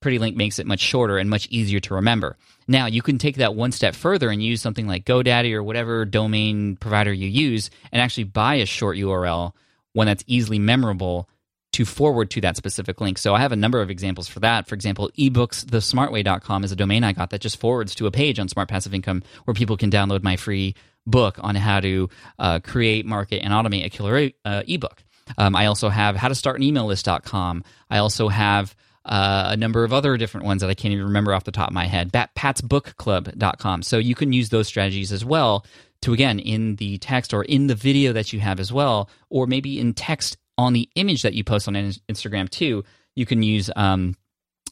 Pretty 0.01 0.17
Link 0.17 0.35
makes 0.35 0.59
it 0.59 0.65
much 0.65 0.79
shorter 0.79 1.17
and 1.17 1.29
much 1.29 1.47
easier 1.51 1.79
to 1.81 1.95
remember. 1.95 2.37
Now, 2.67 2.85
you 2.85 3.01
can 3.01 3.17
take 3.17 3.37
that 3.37 3.53
one 3.53 3.71
step 3.71 3.95
further 3.95 4.29
and 4.29 4.41
use 4.41 4.61
something 4.61 4.87
like 4.87 5.05
GoDaddy 5.05 5.53
or 5.53 5.61
whatever 5.61 6.05
domain 6.05 6.77
provider 6.77 7.11
you 7.11 7.27
use 7.27 7.69
and 7.91 8.01
actually 8.01 8.23
buy 8.23 8.55
a 8.55 8.65
short 8.65 8.97
URL 8.97 9.53
one 9.99 10.07
that's 10.07 10.23
easily 10.27 10.59
memorable 10.59 11.29
to 11.73 11.83
forward 11.83 12.31
to 12.31 12.39
that 12.41 12.55
specific 12.55 13.01
link. 13.01 13.17
So 13.17 13.35
I 13.35 13.41
have 13.41 13.51
a 13.51 13.57
number 13.57 13.81
of 13.81 13.89
examples 13.89 14.29
for 14.29 14.39
that. 14.39 14.65
For 14.65 14.75
example, 14.75 15.11
ebooksthesmartway.com 15.19 16.63
is 16.63 16.71
a 16.71 16.75
domain 16.77 17.03
I 17.03 17.11
got 17.11 17.31
that 17.31 17.41
just 17.41 17.59
forwards 17.59 17.93
to 17.95 18.07
a 18.07 18.11
page 18.11 18.39
on 18.39 18.47
Smart 18.47 18.69
Passive 18.69 18.93
Income 18.93 19.23
where 19.43 19.53
people 19.53 19.75
can 19.75 19.91
download 19.91 20.23
my 20.23 20.37
free 20.37 20.73
book 21.05 21.35
on 21.41 21.55
how 21.55 21.81
to 21.81 22.09
uh, 22.39 22.59
create, 22.61 23.05
market, 23.05 23.43
and 23.43 23.51
automate 23.51 23.85
a 23.85 23.89
killer 23.89 24.31
uh, 24.45 24.63
ebook. 24.67 25.03
Um, 25.37 25.53
I 25.53 25.65
also 25.65 25.89
have 25.89 26.15
how 26.15 26.29
to 26.29 26.35
start 26.35 26.55
an 26.55 26.63
email 26.63 26.85
list.com. 26.85 27.65
I 27.89 27.97
also 27.97 28.29
have 28.29 28.73
uh, 29.03 29.49
a 29.49 29.57
number 29.57 29.83
of 29.83 29.91
other 29.91 30.15
different 30.15 30.45
ones 30.45 30.61
that 30.61 30.69
I 30.69 30.75
can't 30.75 30.93
even 30.93 31.07
remember 31.07 31.33
off 31.33 31.43
the 31.43 31.51
top 31.51 31.67
of 31.67 31.73
my 31.73 31.85
head. 31.85 32.11
patsbookclub.com. 32.13 33.83
So 33.83 33.97
you 33.97 34.15
can 34.15 34.31
use 34.31 34.49
those 34.49 34.67
strategies 34.67 35.11
as 35.11 35.25
well 35.25 35.65
to 36.01 36.13
again 36.13 36.39
in 36.39 36.75
the 36.77 36.97
text 36.97 37.33
or 37.33 37.43
in 37.43 37.67
the 37.67 37.75
video 37.75 38.13
that 38.13 38.33
you 38.33 38.39
have 38.39 38.59
as 38.59 38.71
well, 38.71 39.09
or 39.29 39.47
maybe 39.47 39.79
in 39.79 39.93
text 39.93 40.37
on 40.57 40.73
the 40.73 40.89
image 40.95 41.21
that 41.21 41.33
you 41.33 41.43
post 41.43 41.67
on 41.67 41.73
Instagram 41.73 42.49
too. 42.49 42.83
You 43.15 43.25
can 43.25 43.43
use 43.43 43.69
um, 43.75 44.15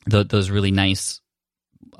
the, 0.05 0.23
those 0.23 0.49
really 0.49 0.71
nice 0.71 1.21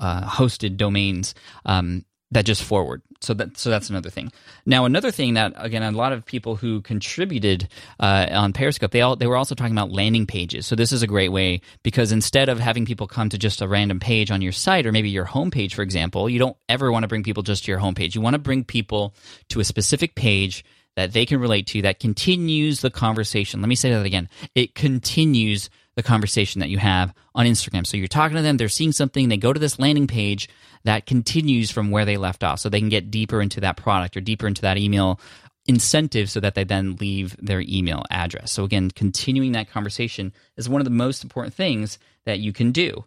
uh, 0.00 0.22
hosted 0.22 0.76
domains 0.76 1.34
um, 1.64 2.04
that 2.30 2.44
just 2.44 2.62
forward. 2.62 3.02
So 3.20 3.34
that 3.34 3.56
so 3.56 3.70
that's 3.70 3.90
another 3.90 4.10
thing. 4.10 4.30
Now 4.66 4.84
another 4.84 5.10
thing 5.10 5.34
that 5.34 5.52
again 5.56 5.82
a 5.82 5.90
lot 5.96 6.12
of 6.12 6.24
people 6.24 6.56
who 6.56 6.82
contributed 6.82 7.68
uh, 7.98 8.26
on 8.30 8.52
Periscope 8.52 8.90
they 8.90 9.00
all 9.00 9.16
they 9.16 9.26
were 9.26 9.36
also 9.36 9.54
talking 9.54 9.72
about 9.72 9.90
landing 9.90 10.26
pages. 10.26 10.66
So 10.66 10.76
this 10.76 10.92
is 10.92 11.02
a 11.02 11.06
great 11.06 11.30
way 11.30 11.62
because 11.82 12.12
instead 12.12 12.48
of 12.48 12.60
having 12.60 12.84
people 12.84 13.06
come 13.06 13.28
to 13.30 13.38
just 13.38 13.62
a 13.62 13.68
random 13.68 13.98
page 13.98 14.30
on 14.30 14.42
your 14.42 14.52
site 14.52 14.86
or 14.86 14.92
maybe 14.92 15.10
your 15.10 15.24
homepage 15.24 15.74
for 15.74 15.82
example, 15.82 16.28
you 16.28 16.38
don't 16.38 16.56
ever 16.68 16.92
want 16.92 17.04
to 17.04 17.08
bring 17.08 17.22
people 17.22 17.42
just 17.42 17.64
to 17.64 17.72
your 17.72 17.80
homepage. 17.80 18.14
You 18.14 18.20
want 18.20 18.34
to 18.34 18.38
bring 18.38 18.64
people 18.64 19.14
to 19.48 19.60
a 19.60 19.64
specific 19.64 20.14
page 20.14 20.64
that 20.96 21.12
they 21.12 21.24
can 21.24 21.40
relate 21.40 21.68
to 21.68 21.82
that 21.82 22.00
continues 22.00 22.80
the 22.80 22.90
conversation. 22.90 23.60
Let 23.60 23.68
me 23.68 23.76
say 23.76 23.90
that 23.90 24.04
again. 24.04 24.28
It 24.54 24.74
continues 24.74 25.70
the 25.98 26.02
conversation 26.04 26.60
that 26.60 26.68
you 26.68 26.78
have 26.78 27.12
on 27.34 27.44
Instagram. 27.44 27.84
So 27.84 27.96
you're 27.96 28.06
talking 28.06 28.36
to 28.36 28.42
them, 28.42 28.56
they're 28.56 28.68
seeing 28.68 28.92
something, 28.92 29.28
they 29.28 29.36
go 29.36 29.52
to 29.52 29.58
this 29.58 29.80
landing 29.80 30.06
page 30.06 30.48
that 30.84 31.06
continues 31.06 31.72
from 31.72 31.90
where 31.90 32.04
they 32.04 32.16
left 32.16 32.44
off. 32.44 32.60
So 32.60 32.68
they 32.68 32.78
can 32.78 32.88
get 32.88 33.10
deeper 33.10 33.42
into 33.42 33.60
that 33.62 33.76
product 33.76 34.16
or 34.16 34.20
deeper 34.20 34.46
into 34.46 34.62
that 34.62 34.78
email 34.78 35.18
incentive 35.66 36.30
so 36.30 36.38
that 36.38 36.54
they 36.54 36.62
then 36.62 36.94
leave 37.00 37.36
their 37.44 37.64
email 37.66 38.04
address. 38.12 38.52
So 38.52 38.62
again, 38.62 38.92
continuing 38.92 39.50
that 39.52 39.72
conversation 39.72 40.32
is 40.56 40.68
one 40.68 40.80
of 40.80 40.84
the 40.84 40.92
most 40.92 41.24
important 41.24 41.52
things 41.52 41.98
that 42.26 42.38
you 42.38 42.52
can 42.52 42.70
do 42.70 43.04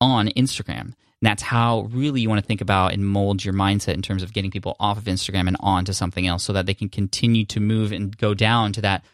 on 0.00 0.28
Instagram. 0.28 0.80
And 0.80 0.94
that's 1.20 1.42
how 1.42 1.88
really 1.90 2.22
you 2.22 2.30
want 2.30 2.40
to 2.40 2.46
think 2.46 2.62
about 2.62 2.94
and 2.94 3.06
mold 3.06 3.44
your 3.44 3.52
mindset 3.52 3.92
in 3.92 4.00
terms 4.00 4.22
of 4.22 4.32
getting 4.32 4.50
people 4.50 4.76
off 4.80 4.96
of 4.96 5.04
Instagram 5.04 5.46
and 5.46 5.58
onto 5.60 5.92
something 5.92 6.26
else 6.26 6.42
so 6.42 6.54
that 6.54 6.64
they 6.64 6.72
can 6.72 6.88
continue 6.88 7.44
to 7.44 7.60
move 7.60 7.92
and 7.92 8.16
go 8.16 8.32
down 8.32 8.72
to 8.72 8.80
that 8.80 9.04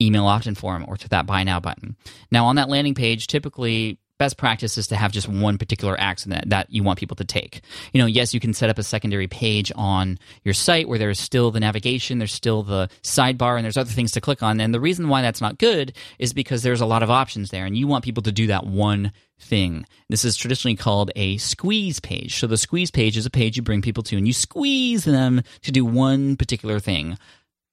email 0.00 0.26
opt-in 0.26 0.54
form 0.54 0.84
or 0.88 0.96
to 0.96 1.08
that 1.08 1.26
buy 1.26 1.44
now 1.44 1.60
button. 1.60 1.96
Now 2.30 2.46
on 2.46 2.56
that 2.56 2.68
landing 2.68 2.94
page, 2.94 3.26
typically 3.26 3.98
best 4.18 4.36
practice 4.36 4.76
is 4.76 4.88
to 4.88 4.96
have 4.96 5.12
just 5.12 5.28
one 5.28 5.58
particular 5.58 5.98
action 5.98 6.30
that, 6.30 6.50
that 6.50 6.70
you 6.70 6.82
want 6.82 6.98
people 6.98 7.16
to 7.16 7.24
take. 7.24 7.62
You 7.92 8.00
know, 8.00 8.06
yes, 8.06 8.34
you 8.34 8.40
can 8.40 8.52
set 8.52 8.68
up 8.68 8.78
a 8.78 8.82
secondary 8.82 9.28
page 9.28 9.72
on 9.74 10.18
your 10.44 10.54
site 10.54 10.88
where 10.88 10.98
there's 10.98 11.20
still 11.20 11.50
the 11.50 11.60
navigation, 11.60 12.18
there's 12.18 12.32
still 12.32 12.62
the 12.62 12.88
sidebar, 13.02 13.56
and 13.56 13.64
there's 13.64 13.76
other 13.76 13.90
things 13.90 14.12
to 14.12 14.20
click 14.20 14.42
on. 14.42 14.60
And 14.60 14.74
the 14.74 14.80
reason 14.80 15.08
why 15.08 15.22
that's 15.22 15.40
not 15.40 15.58
good 15.58 15.94
is 16.18 16.32
because 16.32 16.62
there's 16.62 16.80
a 16.80 16.86
lot 16.86 17.02
of 17.02 17.10
options 17.10 17.50
there, 17.50 17.64
and 17.64 17.76
you 17.76 17.86
want 17.86 18.04
people 18.04 18.24
to 18.24 18.32
do 18.32 18.48
that 18.48 18.66
one 18.66 19.12
thing. 19.40 19.86
This 20.08 20.24
is 20.24 20.36
traditionally 20.36 20.76
called 20.76 21.12
a 21.14 21.36
squeeze 21.36 22.00
page. 22.00 22.36
So 22.36 22.48
the 22.48 22.56
squeeze 22.56 22.90
page 22.90 23.16
is 23.16 23.26
a 23.26 23.30
page 23.30 23.56
you 23.56 23.62
bring 23.62 23.82
people 23.82 24.02
to, 24.04 24.16
and 24.16 24.26
you 24.26 24.32
squeeze 24.32 25.04
them 25.04 25.42
to 25.62 25.72
do 25.72 25.84
one 25.84 26.36
particular 26.36 26.80
thing 26.80 27.16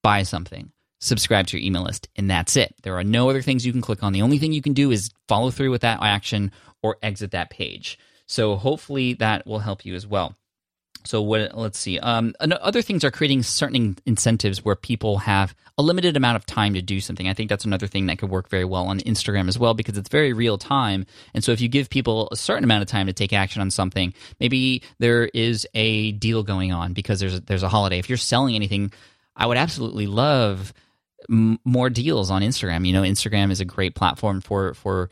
buy 0.02 0.22
something 0.22 0.70
subscribe 0.98 1.46
to 1.48 1.58
your 1.58 1.66
email 1.66 1.82
list, 1.82 2.08
and 2.16 2.30
that's 2.30 2.56
it. 2.56 2.74
There 2.82 2.96
are 2.96 3.04
no 3.04 3.28
other 3.30 3.42
things 3.42 3.64
you 3.64 3.72
can 3.72 3.80
click 3.80 4.02
on. 4.02 4.12
The 4.12 4.22
only 4.22 4.38
thing 4.38 4.52
you 4.52 4.62
can 4.62 4.72
do 4.72 4.90
is 4.90 5.10
follow 5.28 5.50
through 5.50 5.70
with 5.70 5.82
that 5.82 6.02
action 6.02 6.52
or 6.82 6.96
exit 7.02 7.32
that 7.32 7.50
page. 7.50 7.98
So 8.26 8.56
hopefully 8.56 9.14
that 9.14 9.46
will 9.46 9.60
help 9.60 9.84
you 9.84 9.94
as 9.94 10.06
well. 10.06 10.34
So 11.06 11.22
what? 11.22 11.56
Let's 11.56 11.78
see. 11.78 11.98
Um, 11.98 12.34
other 12.40 12.82
things 12.82 13.04
are 13.04 13.10
creating 13.10 13.44
certain 13.44 13.96
incentives 14.06 14.64
where 14.64 14.74
people 14.74 15.18
have 15.18 15.54
a 15.78 15.82
limited 15.82 16.16
amount 16.16 16.36
of 16.36 16.46
time 16.46 16.74
to 16.74 16.82
do 16.82 17.00
something. 17.00 17.28
I 17.28 17.34
think 17.34 17.48
that's 17.48 17.64
another 17.64 17.86
thing 17.86 18.06
that 18.06 18.18
could 18.18 18.30
work 18.30 18.48
very 18.48 18.64
well 18.64 18.86
on 18.86 18.98
Instagram 19.00 19.46
as 19.46 19.58
well 19.58 19.74
because 19.74 19.96
it's 19.96 20.08
very 20.08 20.32
real 20.32 20.58
time. 20.58 21.06
And 21.34 21.44
so 21.44 21.52
if 21.52 21.60
you 21.60 21.68
give 21.68 21.90
people 21.90 22.28
a 22.32 22.36
certain 22.36 22.64
amount 22.64 22.82
of 22.82 22.88
time 22.88 23.06
to 23.06 23.12
take 23.12 23.32
action 23.32 23.62
on 23.62 23.70
something, 23.70 24.14
maybe 24.40 24.82
there 24.98 25.26
is 25.26 25.66
a 25.74 26.12
deal 26.12 26.42
going 26.42 26.72
on 26.72 26.92
because 26.92 27.20
there's 27.20 27.40
there's 27.42 27.62
a 27.62 27.68
holiday. 27.68 27.98
If 27.98 28.08
you're 28.08 28.18
selling 28.18 28.56
anything, 28.56 28.92
I 29.36 29.46
would 29.46 29.58
absolutely 29.58 30.06
love 30.06 30.72
m- 31.30 31.58
more 31.64 31.90
deals 31.90 32.30
on 32.30 32.42
Instagram. 32.42 32.86
You 32.86 32.92
know, 32.92 33.02
Instagram 33.02 33.50
is 33.50 33.60
a 33.60 33.64
great 33.64 33.94
platform 33.94 34.40
for 34.40 34.74
for 34.74 35.10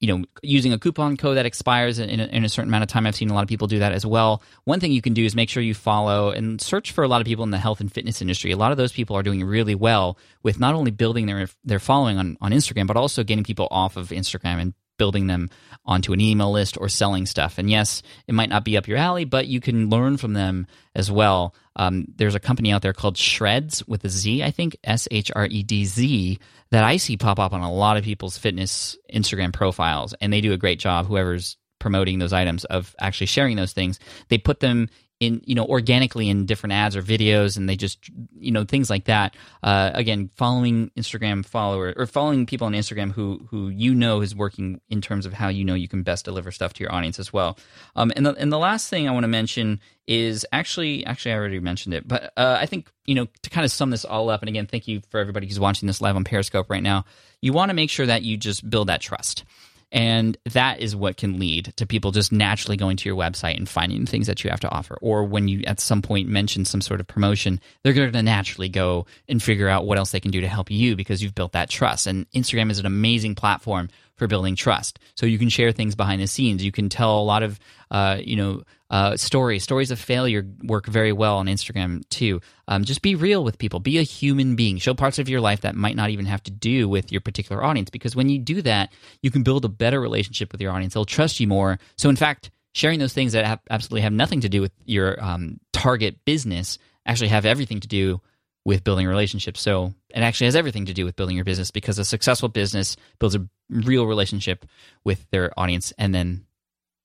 you 0.00 0.08
know, 0.08 0.24
using 0.42 0.72
a 0.72 0.78
coupon 0.78 1.16
code 1.16 1.38
that 1.38 1.46
expires 1.46 1.98
in 1.98 2.20
a, 2.20 2.24
in 2.24 2.44
a 2.44 2.48
certain 2.48 2.68
amount 2.68 2.82
of 2.82 2.88
time. 2.88 3.06
I've 3.06 3.16
seen 3.16 3.30
a 3.30 3.34
lot 3.34 3.42
of 3.42 3.48
people 3.48 3.66
do 3.66 3.78
that 3.78 3.92
as 3.92 4.04
well. 4.04 4.42
One 4.64 4.78
thing 4.78 4.92
you 4.92 5.00
can 5.00 5.14
do 5.14 5.24
is 5.24 5.34
make 5.34 5.48
sure 5.48 5.62
you 5.62 5.72
follow 5.72 6.30
and 6.30 6.60
search 6.60 6.92
for 6.92 7.02
a 7.02 7.08
lot 7.08 7.22
of 7.22 7.26
people 7.26 7.44
in 7.44 7.50
the 7.50 7.58
health 7.58 7.80
and 7.80 7.90
fitness 7.90 8.20
industry. 8.20 8.50
A 8.50 8.58
lot 8.58 8.72
of 8.72 8.76
those 8.76 8.92
people 8.92 9.16
are 9.16 9.22
doing 9.22 9.42
really 9.42 9.74
well 9.74 10.18
with 10.42 10.60
not 10.60 10.74
only 10.74 10.90
building 10.90 11.26
their 11.26 11.48
their 11.64 11.78
following 11.78 12.18
on, 12.18 12.36
on 12.42 12.52
Instagram, 12.52 12.86
but 12.86 12.96
also 12.98 13.24
getting 13.24 13.44
people 13.44 13.68
off 13.70 13.96
of 13.96 14.10
Instagram 14.10 14.60
and 14.60 14.74
building 14.98 15.26
them 15.26 15.50
onto 15.84 16.12
an 16.12 16.20
email 16.20 16.50
list 16.50 16.76
or 16.78 16.88
selling 16.88 17.26
stuff. 17.26 17.58
And 17.58 17.70
yes, 17.70 18.02
it 18.26 18.34
might 18.34 18.48
not 18.48 18.64
be 18.64 18.76
up 18.76 18.88
your 18.88 18.98
alley, 18.98 19.24
but 19.24 19.46
you 19.46 19.60
can 19.60 19.88
learn 19.88 20.16
from 20.16 20.32
them 20.32 20.66
as 20.94 21.10
well. 21.10 21.54
Um, 21.76 22.06
there's 22.16 22.34
a 22.34 22.40
company 22.40 22.72
out 22.72 22.82
there 22.82 22.92
called 22.92 23.16
Shreds 23.16 23.86
with 23.86 24.04
a 24.04 24.08
Z, 24.08 24.42
I 24.42 24.50
think, 24.50 24.76
S 24.82 25.06
H 25.10 25.30
R 25.34 25.46
E 25.46 25.62
D 25.62 25.84
Z, 25.84 26.38
that 26.70 26.84
I 26.84 26.96
see 26.96 27.16
pop 27.16 27.38
up 27.38 27.52
on 27.52 27.60
a 27.60 27.72
lot 27.72 27.96
of 27.96 28.04
people's 28.04 28.38
fitness 28.38 28.96
Instagram 29.14 29.52
profiles. 29.52 30.14
And 30.20 30.32
they 30.32 30.40
do 30.40 30.52
a 30.52 30.58
great 30.58 30.80
job, 30.80 31.06
whoever's 31.06 31.56
promoting 31.78 32.18
those 32.18 32.32
items, 32.32 32.64
of 32.64 32.94
actually 32.98 33.26
sharing 33.26 33.56
those 33.56 33.72
things. 33.72 34.00
They 34.28 34.38
put 34.38 34.60
them 34.60 34.88
in 35.20 35.40
you 35.44 35.54
know 35.54 35.64
organically 35.64 36.28
in 36.28 36.44
different 36.44 36.72
ads 36.72 36.94
or 36.94 37.02
videos 37.02 37.56
and 37.56 37.68
they 37.68 37.76
just 37.76 38.10
you 38.38 38.50
know 38.50 38.64
things 38.64 38.90
like 38.90 39.04
that. 39.04 39.34
Uh, 39.62 39.90
again 39.94 40.28
following 40.36 40.90
instagram 40.96 41.44
follower 41.44 41.94
or 41.96 42.06
following 42.06 42.46
people 42.46 42.66
on 42.66 42.72
instagram 42.72 43.10
who 43.10 43.46
who 43.50 43.68
you 43.68 43.94
know 43.94 44.20
is 44.20 44.34
working 44.34 44.80
in 44.90 45.00
terms 45.00 45.26
of 45.26 45.32
how 45.32 45.48
you 45.48 45.64
know 45.64 45.74
you 45.74 45.88
can 45.88 46.02
best 46.02 46.24
deliver 46.24 46.50
stuff 46.52 46.72
to 46.72 46.82
your 46.82 46.92
audience 46.92 47.18
as 47.18 47.32
well. 47.32 47.58
Um, 47.94 48.12
and 48.14 48.26
the 48.26 48.34
and 48.34 48.52
the 48.52 48.58
last 48.58 48.88
thing 48.88 49.08
i 49.08 49.12
want 49.12 49.24
to 49.24 49.28
mention 49.28 49.80
is 50.06 50.46
actually 50.52 51.04
actually 51.06 51.32
i 51.32 51.36
already 51.36 51.58
mentioned 51.60 51.94
it 51.94 52.06
but 52.06 52.32
uh, 52.36 52.58
i 52.60 52.66
think 52.66 52.90
you 53.06 53.14
know 53.14 53.26
to 53.42 53.50
kind 53.50 53.64
of 53.64 53.72
sum 53.72 53.90
this 53.90 54.04
all 54.04 54.30
up 54.30 54.42
and 54.42 54.48
again 54.48 54.66
thank 54.66 54.86
you 54.86 55.00
for 55.10 55.18
everybody 55.18 55.46
who's 55.46 55.58
watching 55.58 55.86
this 55.86 56.00
live 56.00 56.16
on 56.16 56.24
periscope 56.24 56.70
right 56.70 56.82
now 56.82 57.04
you 57.40 57.52
want 57.52 57.70
to 57.70 57.74
make 57.74 57.90
sure 57.90 58.06
that 58.06 58.22
you 58.22 58.36
just 58.36 58.68
build 58.68 58.88
that 58.88 59.00
trust 59.00 59.44
and 59.92 60.36
that 60.52 60.80
is 60.80 60.96
what 60.96 61.16
can 61.16 61.38
lead 61.38 61.72
to 61.76 61.86
people 61.86 62.10
just 62.10 62.32
naturally 62.32 62.76
going 62.76 62.96
to 62.96 63.08
your 63.08 63.16
website 63.16 63.56
and 63.56 63.68
finding 63.68 64.04
things 64.04 64.26
that 64.26 64.42
you 64.42 64.50
have 64.50 64.60
to 64.60 64.70
offer. 64.70 64.98
Or 65.00 65.24
when 65.24 65.48
you 65.48 65.62
at 65.66 65.80
some 65.80 66.02
point 66.02 66.28
mention 66.28 66.64
some 66.64 66.80
sort 66.80 67.00
of 67.00 67.06
promotion, 67.06 67.60
they're 67.82 67.92
going 67.92 68.12
to 68.12 68.22
naturally 68.22 68.68
go 68.68 69.06
and 69.28 69.42
figure 69.42 69.68
out 69.68 69.86
what 69.86 69.98
else 69.98 70.10
they 70.10 70.20
can 70.20 70.32
do 70.32 70.40
to 70.40 70.48
help 70.48 70.70
you 70.70 70.96
because 70.96 71.22
you've 71.22 71.34
built 71.34 71.52
that 71.52 71.70
trust. 71.70 72.06
And 72.06 72.28
Instagram 72.32 72.70
is 72.70 72.78
an 72.78 72.86
amazing 72.86 73.36
platform 73.36 73.88
for 74.16 74.26
building 74.26 74.56
trust. 74.56 74.98
So 75.14 75.26
you 75.26 75.38
can 75.38 75.48
share 75.48 75.72
things 75.72 75.94
behind 75.94 76.20
the 76.20 76.26
scenes. 76.26 76.64
You 76.64 76.72
can 76.72 76.88
tell 76.88 77.18
a 77.18 77.22
lot 77.22 77.42
of, 77.42 77.58
uh, 77.90 78.18
you 78.22 78.36
know, 78.36 78.62
uh, 78.88 79.16
stories. 79.16 79.62
Stories 79.62 79.90
of 79.90 79.98
failure 79.98 80.46
work 80.62 80.86
very 80.86 81.12
well 81.12 81.38
on 81.38 81.46
Instagram 81.46 82.08
too. 82.08 82.40
Um, 82.68 82.84
just 82.84 83.02
be 83.02 83.14
real 83.14 83.42
with 83.44 83.58
people. 83.58 83.80
Be 83.80 83.98
a 83.98 84.02
human 84.02 84.56
being. 84.56 84.78
Show 84.78 84.94
parts 84.94 85.18
of 85.18 85.28
your 85.28 85.40
life 85.40 85.62
that 85.62 85.74
might 85.74 85.96
not 85.96 86.10
even 86.10 86.26
have 86.26 86.42
to 86.44 86.50
do 86.50 86.88
with 86.88 87.10
your 87.10 87.20
particular 87.20 87.62
audience. 87.62 87.90
Because 87.90 88.14
when 88.14 88.28
you 88.28 88.38
do 88.38 88.62
that, 88.62 88.92
you 89.22 89.30
can 89.30 89.42
build 89.42 89.64
a 89.64 89.68
better 89.68 90.00
relationship 90.00 90.52
with 90.52 90.60
your 90.60 90.72
audience. 90.72 90.94
They'll 90.94 91.04
trust 91.04 91.40
you 91.40 91.48
more. 91.48 91.78
So 91.96 92.08
in 92.08 92.16
fact, 92.16 92.50
sharing 92.72 93.00
those 93.00 93.12
things 93.12 93.32
that 93.32 93.44
have 93.44 93.60
absolutely 93.70 94.02
have 94.02 94.12
nothing 94.12 94.40
to 94.42 94.48
do 94.48 94.60
with 94.60 94.72
your 94.84 95.22
um, 95.22 95.58
target 95.72 96.24
business 96.24 96.78
actually 97.06 97.28
have 97.28 97.46
everything 97.46 97.80
to 97.80 97.88
do 97.88 98.20
with 98.66 98.82
building 98.82 99.06
relationships. 99.06 99.60
So 99.60 99.94
it 100.10 100.18
actually 100.18 100.46
has 100.48 100.56
everything 100.56 100.86
to 100.86 100.92
do 100.92 101.04
with 101.04 101.14
building 101.14 101.36
your 101.36 101.44
business 101.44 101.70
because 101.70 102.00
a 102.00 102.04
successful 102.04 102.48
business 102.48 102.96
builds 103.20 103.36
a 103.36 103.48
real 103.70 104.08
relationship 104.08 104.66
with 105.04 105.24
their 105.30 105.52
audience 105.56 105.92
and 105.98 106.12
then 106.12 106.44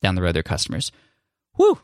down 0.01 0.15
the 0.15 0.23
road 0.23 0.33
their 0.33 0.41
customers. 0.41 0.91
Whew. 1.57 1.79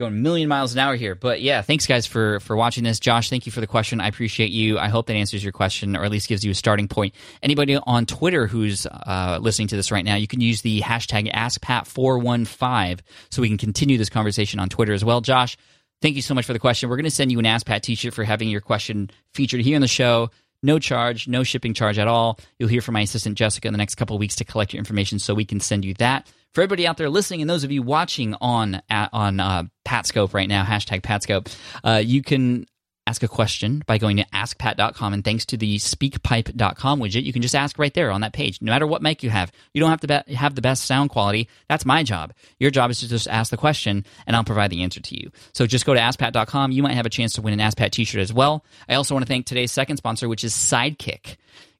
Going 0.00 0.14
a 0.14 0.16
million 0.16 0.48
miles 0.48 0.72
an 0.72 0.78
hour 0.78 0.96
here. 0.96 1.14
But 1.14 1.42
yeah, 1.42 1.60
thanks 1.60 1.86
guys 1.86 2.06
for 2.06 2.40
for 2.40 2.56
watching 2.56 2.84
this. 2.84 3.00
Josh, 3.00 3.28
thank 3.28 3.44
you 3.44 3.52
for 3.52 3.60
the 3.60 3.66
question. 3.66 4.00
I 4.00 4.08
appreciate 4.08 4.50
you. 4.50 4.78
I 4.78 4.88
hope 4.88 5.08
that 5.08 5.14
answers 5.14 5.42
your 5.44 5.52
question 5.52 5.94
or 5.94 6.04
at 6.04 6.10
least 6.10 6.28
gives 6.28 6.42
you 6.42 6.52
a 6.52 6.54
starting 6.54 6.88
point. 6.88 7.14
Anybody 7.42 7.76
on 7.76 8.06
Twitter 8.06 8.46
who's 8.46 8.86
uh, 8.86 9.40
listening 9.42 9.68
to 9.68 9.76
this 9.76 9.90
right 9.90 10.04
now, 10.04 10.14
you 10.14 10.28
can 10.28 10.40
use 10.40 10.62
the 10.62 10.80
hashtag 10.80 11.30
AskPat415 11.34 13.00
so 13.30 13.42
we 13.42 13.48
can 13.48 13.58
continue 13.58 13.98
this 13.98 14.08
conversation 14.08 14.58
on 14.58 14.70
Twitter 14.70 14.94
as 14.94 15.04
well. 15.04 15.20
Josh, 15.20 15.58
Thank 16.00 16.16
you 16.16 16.22
so 16.22 16.34
much 16.34 16.46
for 16.46 16.52
the 16.52 16.58
question. 16.58 16.88
We're 16.88 16.96
going 16.96 17.04
to 17.04 17.10
send 17.10 17.32
you 17.32 17.38
an 17.38 17.46
Ask 17.46 17.66
Pat 17.66 17.82
t-shirt 17.82 18.14
for 18.14 18.24
having 18.24 18.48
your 18.48 18.60
question 18.60 19.10
featured 19.34 19.60
here 19.60 19.76
on 19.76 19.82
the 19.82 19.88
show. 19.88 20.30
No 20.62 20.78
charge, 20.78 21.28
no 21.28 21.44
shipping 21.44 21.74
charge 21.74 21.98
at 21.98 22.08
all. 22.08 22.38
You'll 22.58 22.68
hear 22.68 22.80
from 22.80 22.94
my 22.94 23.02
assistant 23.02 23.36
Jessica 23.36 23.68
in 23.68 23.74
the 23.74 23.78
next 23.78 23.94
couple 23.94 24.18
weeks 24.18 24.36
to 24.36 24.44
collect 24.44 24.72
your 24.72 24.78
information 24.78 25.18
so 25.18 25.34
we 25.34 25.44
can 25.44 25.60
send 25.60 25.84
you 25.84 25.94
that. 25.94 26.26
For 26.54 26.62
everybody 26.62 26.86
out 26.86 26.96
there 26.96 27.10
listening 27.10 27.42
and 27.42 27.50
those 27.50 27.62
of 27.62 27.70
you 27.70 27.82
watching 27.82 28.34
on 28.40 28.82
on 28.90 29.38
uh, 29.38 29.64
Patscope 29.86 30.34
right 30.34 30.48
now, 30.48 30.64
hashtag 30.64 31.02
Patscope, 31.02 31.54
uh, 31.84 32.02
you 32.04 32.22
can 32.22 32.66
ask 33.08 33.22
a 33.22 33.28
question 33.28 33.82
by 33.86 33.96
going 33.96 34.18
to 34.18 34.26
askpat.com. 34.26 35.14
And 35.14 35.24
thanks 35.24 35.46
to 35.46 35.56
the 35.56 35.78
speakpipe.com 35.78 37.00
widget, 37.00 37.24
you 37.24 37.32
can 37.32 37.42
just 37.42 37.54
ask 37.54 37.78
right 37.78 37.92
there 37.94 38.10
on 38.10 38.20
that 38.20 38.34
page, 38.34 38.60
no 38.60 38.70
matter 38.70 38.86
what 38.86 39.00
mic 39.00 39.22
you 39.22 39.30
have. 39.30 39.50
You 39.72 39.80
don't 39.80 39.90
have 39.90 40.00
to 40.02 40.24
be- 40.26 40.34
have 40.34 40.54
the 40.54 40.60
best 40.60 40.84
sound 40.84 41.10
quality. 41.10 41.48
That's 41.68 41.86
my 41.86 42.02
job. 42.02 42.34
Your 42.58 42.70
job 42.70 42.90
is 42.90 43.00
to 43.00 43.08
just 43.08 43.26
ask 43.28 43.50
the 43.50 43.56
question 43.56 44.04
and 44.26 44.36
I'll 44.36 44.44
provide 44.44 44.70
the 44.70 44.82
answer 44.82 45.00
to 45.00 45.20
you. 45.20 45.30
So 45.54 45.66
just 45.66 45.86
go 45.86 45.94
to 45.94 46.00
askpat.com. 46.00 46.72
You 46.72 46.82
might 46.82 46.94
have 46.94 47.06
a 47.06 47.10
chance 47.10 47.32
to 47.34 47.42
win 47.42 47.58
an 47.58 47.66
AskPat 47.66 47.90
t 47.90 48.04
shirt 48.04 48.20
as 48.20 48.32
well. 48.32 48.64
I 48.88 48.94
also 48.94 49.14
want 49.14 49.24
to 49.24 49.28
thank 49.28 49.46
today's 49.46 49.72
second 49.72 49.96
sponsor, 49.96 50.28
which 50.28 50.44
is 50.44 50.52
Sidekick 50.52 51.36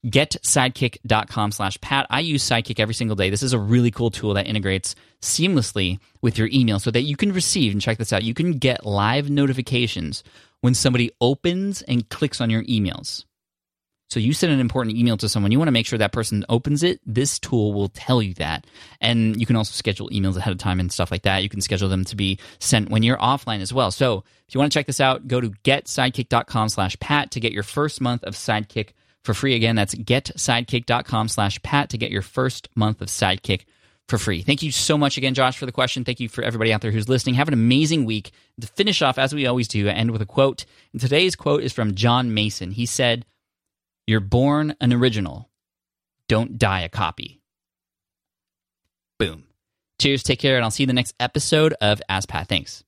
getsidekick.com 0.07 1.51
slash 1.51 1.81
pat 1.81 2.07
i 2.09 2.21
use 2.21 2.49
sidekick 2.49 2.79
every 2.79 2.95
single 2.95 3.17
day 3.17 3.31
this 3.31 3.43
is 3.43 3.53
a 3.53 3.59
really 3.59 3.91
cool 3.91 4.13
tool 4.13 4.35
that 4.35 4.47
integrates 4.47 4.95
seamlessly 5.21 5.99
with 6.23 6.39
your 6.39 6.49
email 6.53 6.79
so 6.79 6.89
that 6.93 7.03
you 7.03 7.17
can 7.17 7.33
receive 7.33 7.73
and 7.73 7.83
check 7.83 7.99
this 7.99 8.13
out 8.13 8.23
you 8.23 8.33
can 8.33 8.53
get 8.53 8.87
live 8.87 9.29
notifications 9.29 10.23
when 10.61 10.75
somebody 10.75 11.11
opens 11.21 11.83
and 11.83 12.09
clicks 12.09 12.41
on 12.41 12.51
your 12.51 12.63
emails. 12.65 13.25
So 14.11 14.21
you 14.21 14.33
send 14.33 14.53
an 14.53 14.61
important 14.61 14.97
email 14.97 15.19
to 15.19 15.29
someone, 15.29 15.53
you 15.53 15.59
want 15.59 15.69
to 15.69 15.73
make 15.73 15.87
sure 15.87 15.99
that 15.99 16.13
person 16.13 16.45
opens 16.49 16.83
it. 16.83 17.01
This 17.05 17.39
tool 17.39 17.75
will 17.75 17.89
tell 17.89 18.23
you 18.23 18.33
that. 18.35 18.67
And 19.03 19.39
you 19.39 19.45
can 19.45 19.57
also 19.57 19.73
schedule 19.73 20.09
emails 20.09 20.37
ahead 20.37 20.53
of 20.53 20.59
time 20.59 20.81
and 20.81 20.91
stuff 20.91 21.11
like 21.11 21.23
that. 21.23 21.43
You 21.43 21.51
can 21.51 21.61
schedule 21.61 21.91
them 21.91 22.07
to 22.07 22.17
be 22.17 22.39
sent 22.59 22.89
when 22.89 23.03
you're 23.03 23.19
offline 23.19 23.61
as 23.61 23.73
well. 23.73 23.91
So 23.91 24.25
if 24.49 24.55
you 24.55 24.61
want 24.61 24.73
to 24.73 24.79
check 24.79 24.87
this 24.87 25.01
out, 25.01 25.29
go 25.29 25.43
to 25.43 25.51
getsidekick.com 25.51 26.71
slash 26.71 26.99
pat 27.01 27.33
to 27.33 27.41
get 27.41 27.53
your 27.53 27.63
first 27.63 28.01
month 28.01 28.23
of 28.23 28.35
Sidekick 28.35 28.91
for 29.25 29.35
free. 29.35 29.55
Again, 29.55 29.77
that's 29.77 29.95
getsidekick.com 29.95 31.29
slash 31.29 31.61
pat 31.63 31.91
to 31.91 31.99
get 31.99 32.11
your 32.11 32.23
first 32.23 32.69
month 32.75 33.03
of 33.03 33.09
Sidekick 33.09 33.65
for 34.09 34.19
free. 34.19 34.43
Thank 34.43 34.63
you 34.63 34.73
so 34.73 34.97
much 34.97 35.19
again, 35.19 35.35
Josh, 35.35 35.59
for 35.59 35.67
the 35.67 35.73
question. 35.73 36.05
Thank 36.05 36.21
you 36.21 36.29
for 36.29 36.43
everybody 36.43 36.73
out 36.73 36.81
there 36.81 36.91
who's 36.91 37.09
listening. 37.09 37.35
Have 37.35 37.49
an 37.49 37.55
amazing 37.55 38.05
week. 38.05 38.33
To 38.61 38.67
finish 38.67 39.03
off, 39.03 39.19
as 39.19 39.35
we 39.35 39.47
always 39.47 39.69
do, 39.69 39.89
I 39.89 39.93
end 39.93 40.11
with 40.11 40.23
a 40.23 40.27
quote. 40.27 40.65
And 40.93 41.01
today's 41.01 41.37
quote 41.37 41.63
is 41.63 41.73
from 41.73 41.95
John 41.95 42.33
Mason. 42.33 42.71
He 42.71 42.87
said, 42.87 43.27
You're 44.07 44.21
born 44.21 44.75
an 44.81 44.93
original, 44.93 45.51
don't 46.29 46.59
die 46.59 46.81
a 46.81 46.89
copy. 46.89 47.41
Boom. 49.19 49.45
Cheers, 50.01 50.23
take 50.23 50.39
care, 50.39 50.57
and 50.57 50.65
I'll 50.65 50.71
see 50.71 50.85
you 50.85 50.87
in 50.87 50.89
the 50.89 50.95
next 50.95 51.15
episode 51.19 51.75
of 51.81 52.01
Ask 52.09 52.29
Pat. 52.29 52.49
Thanks. 52.49 52.85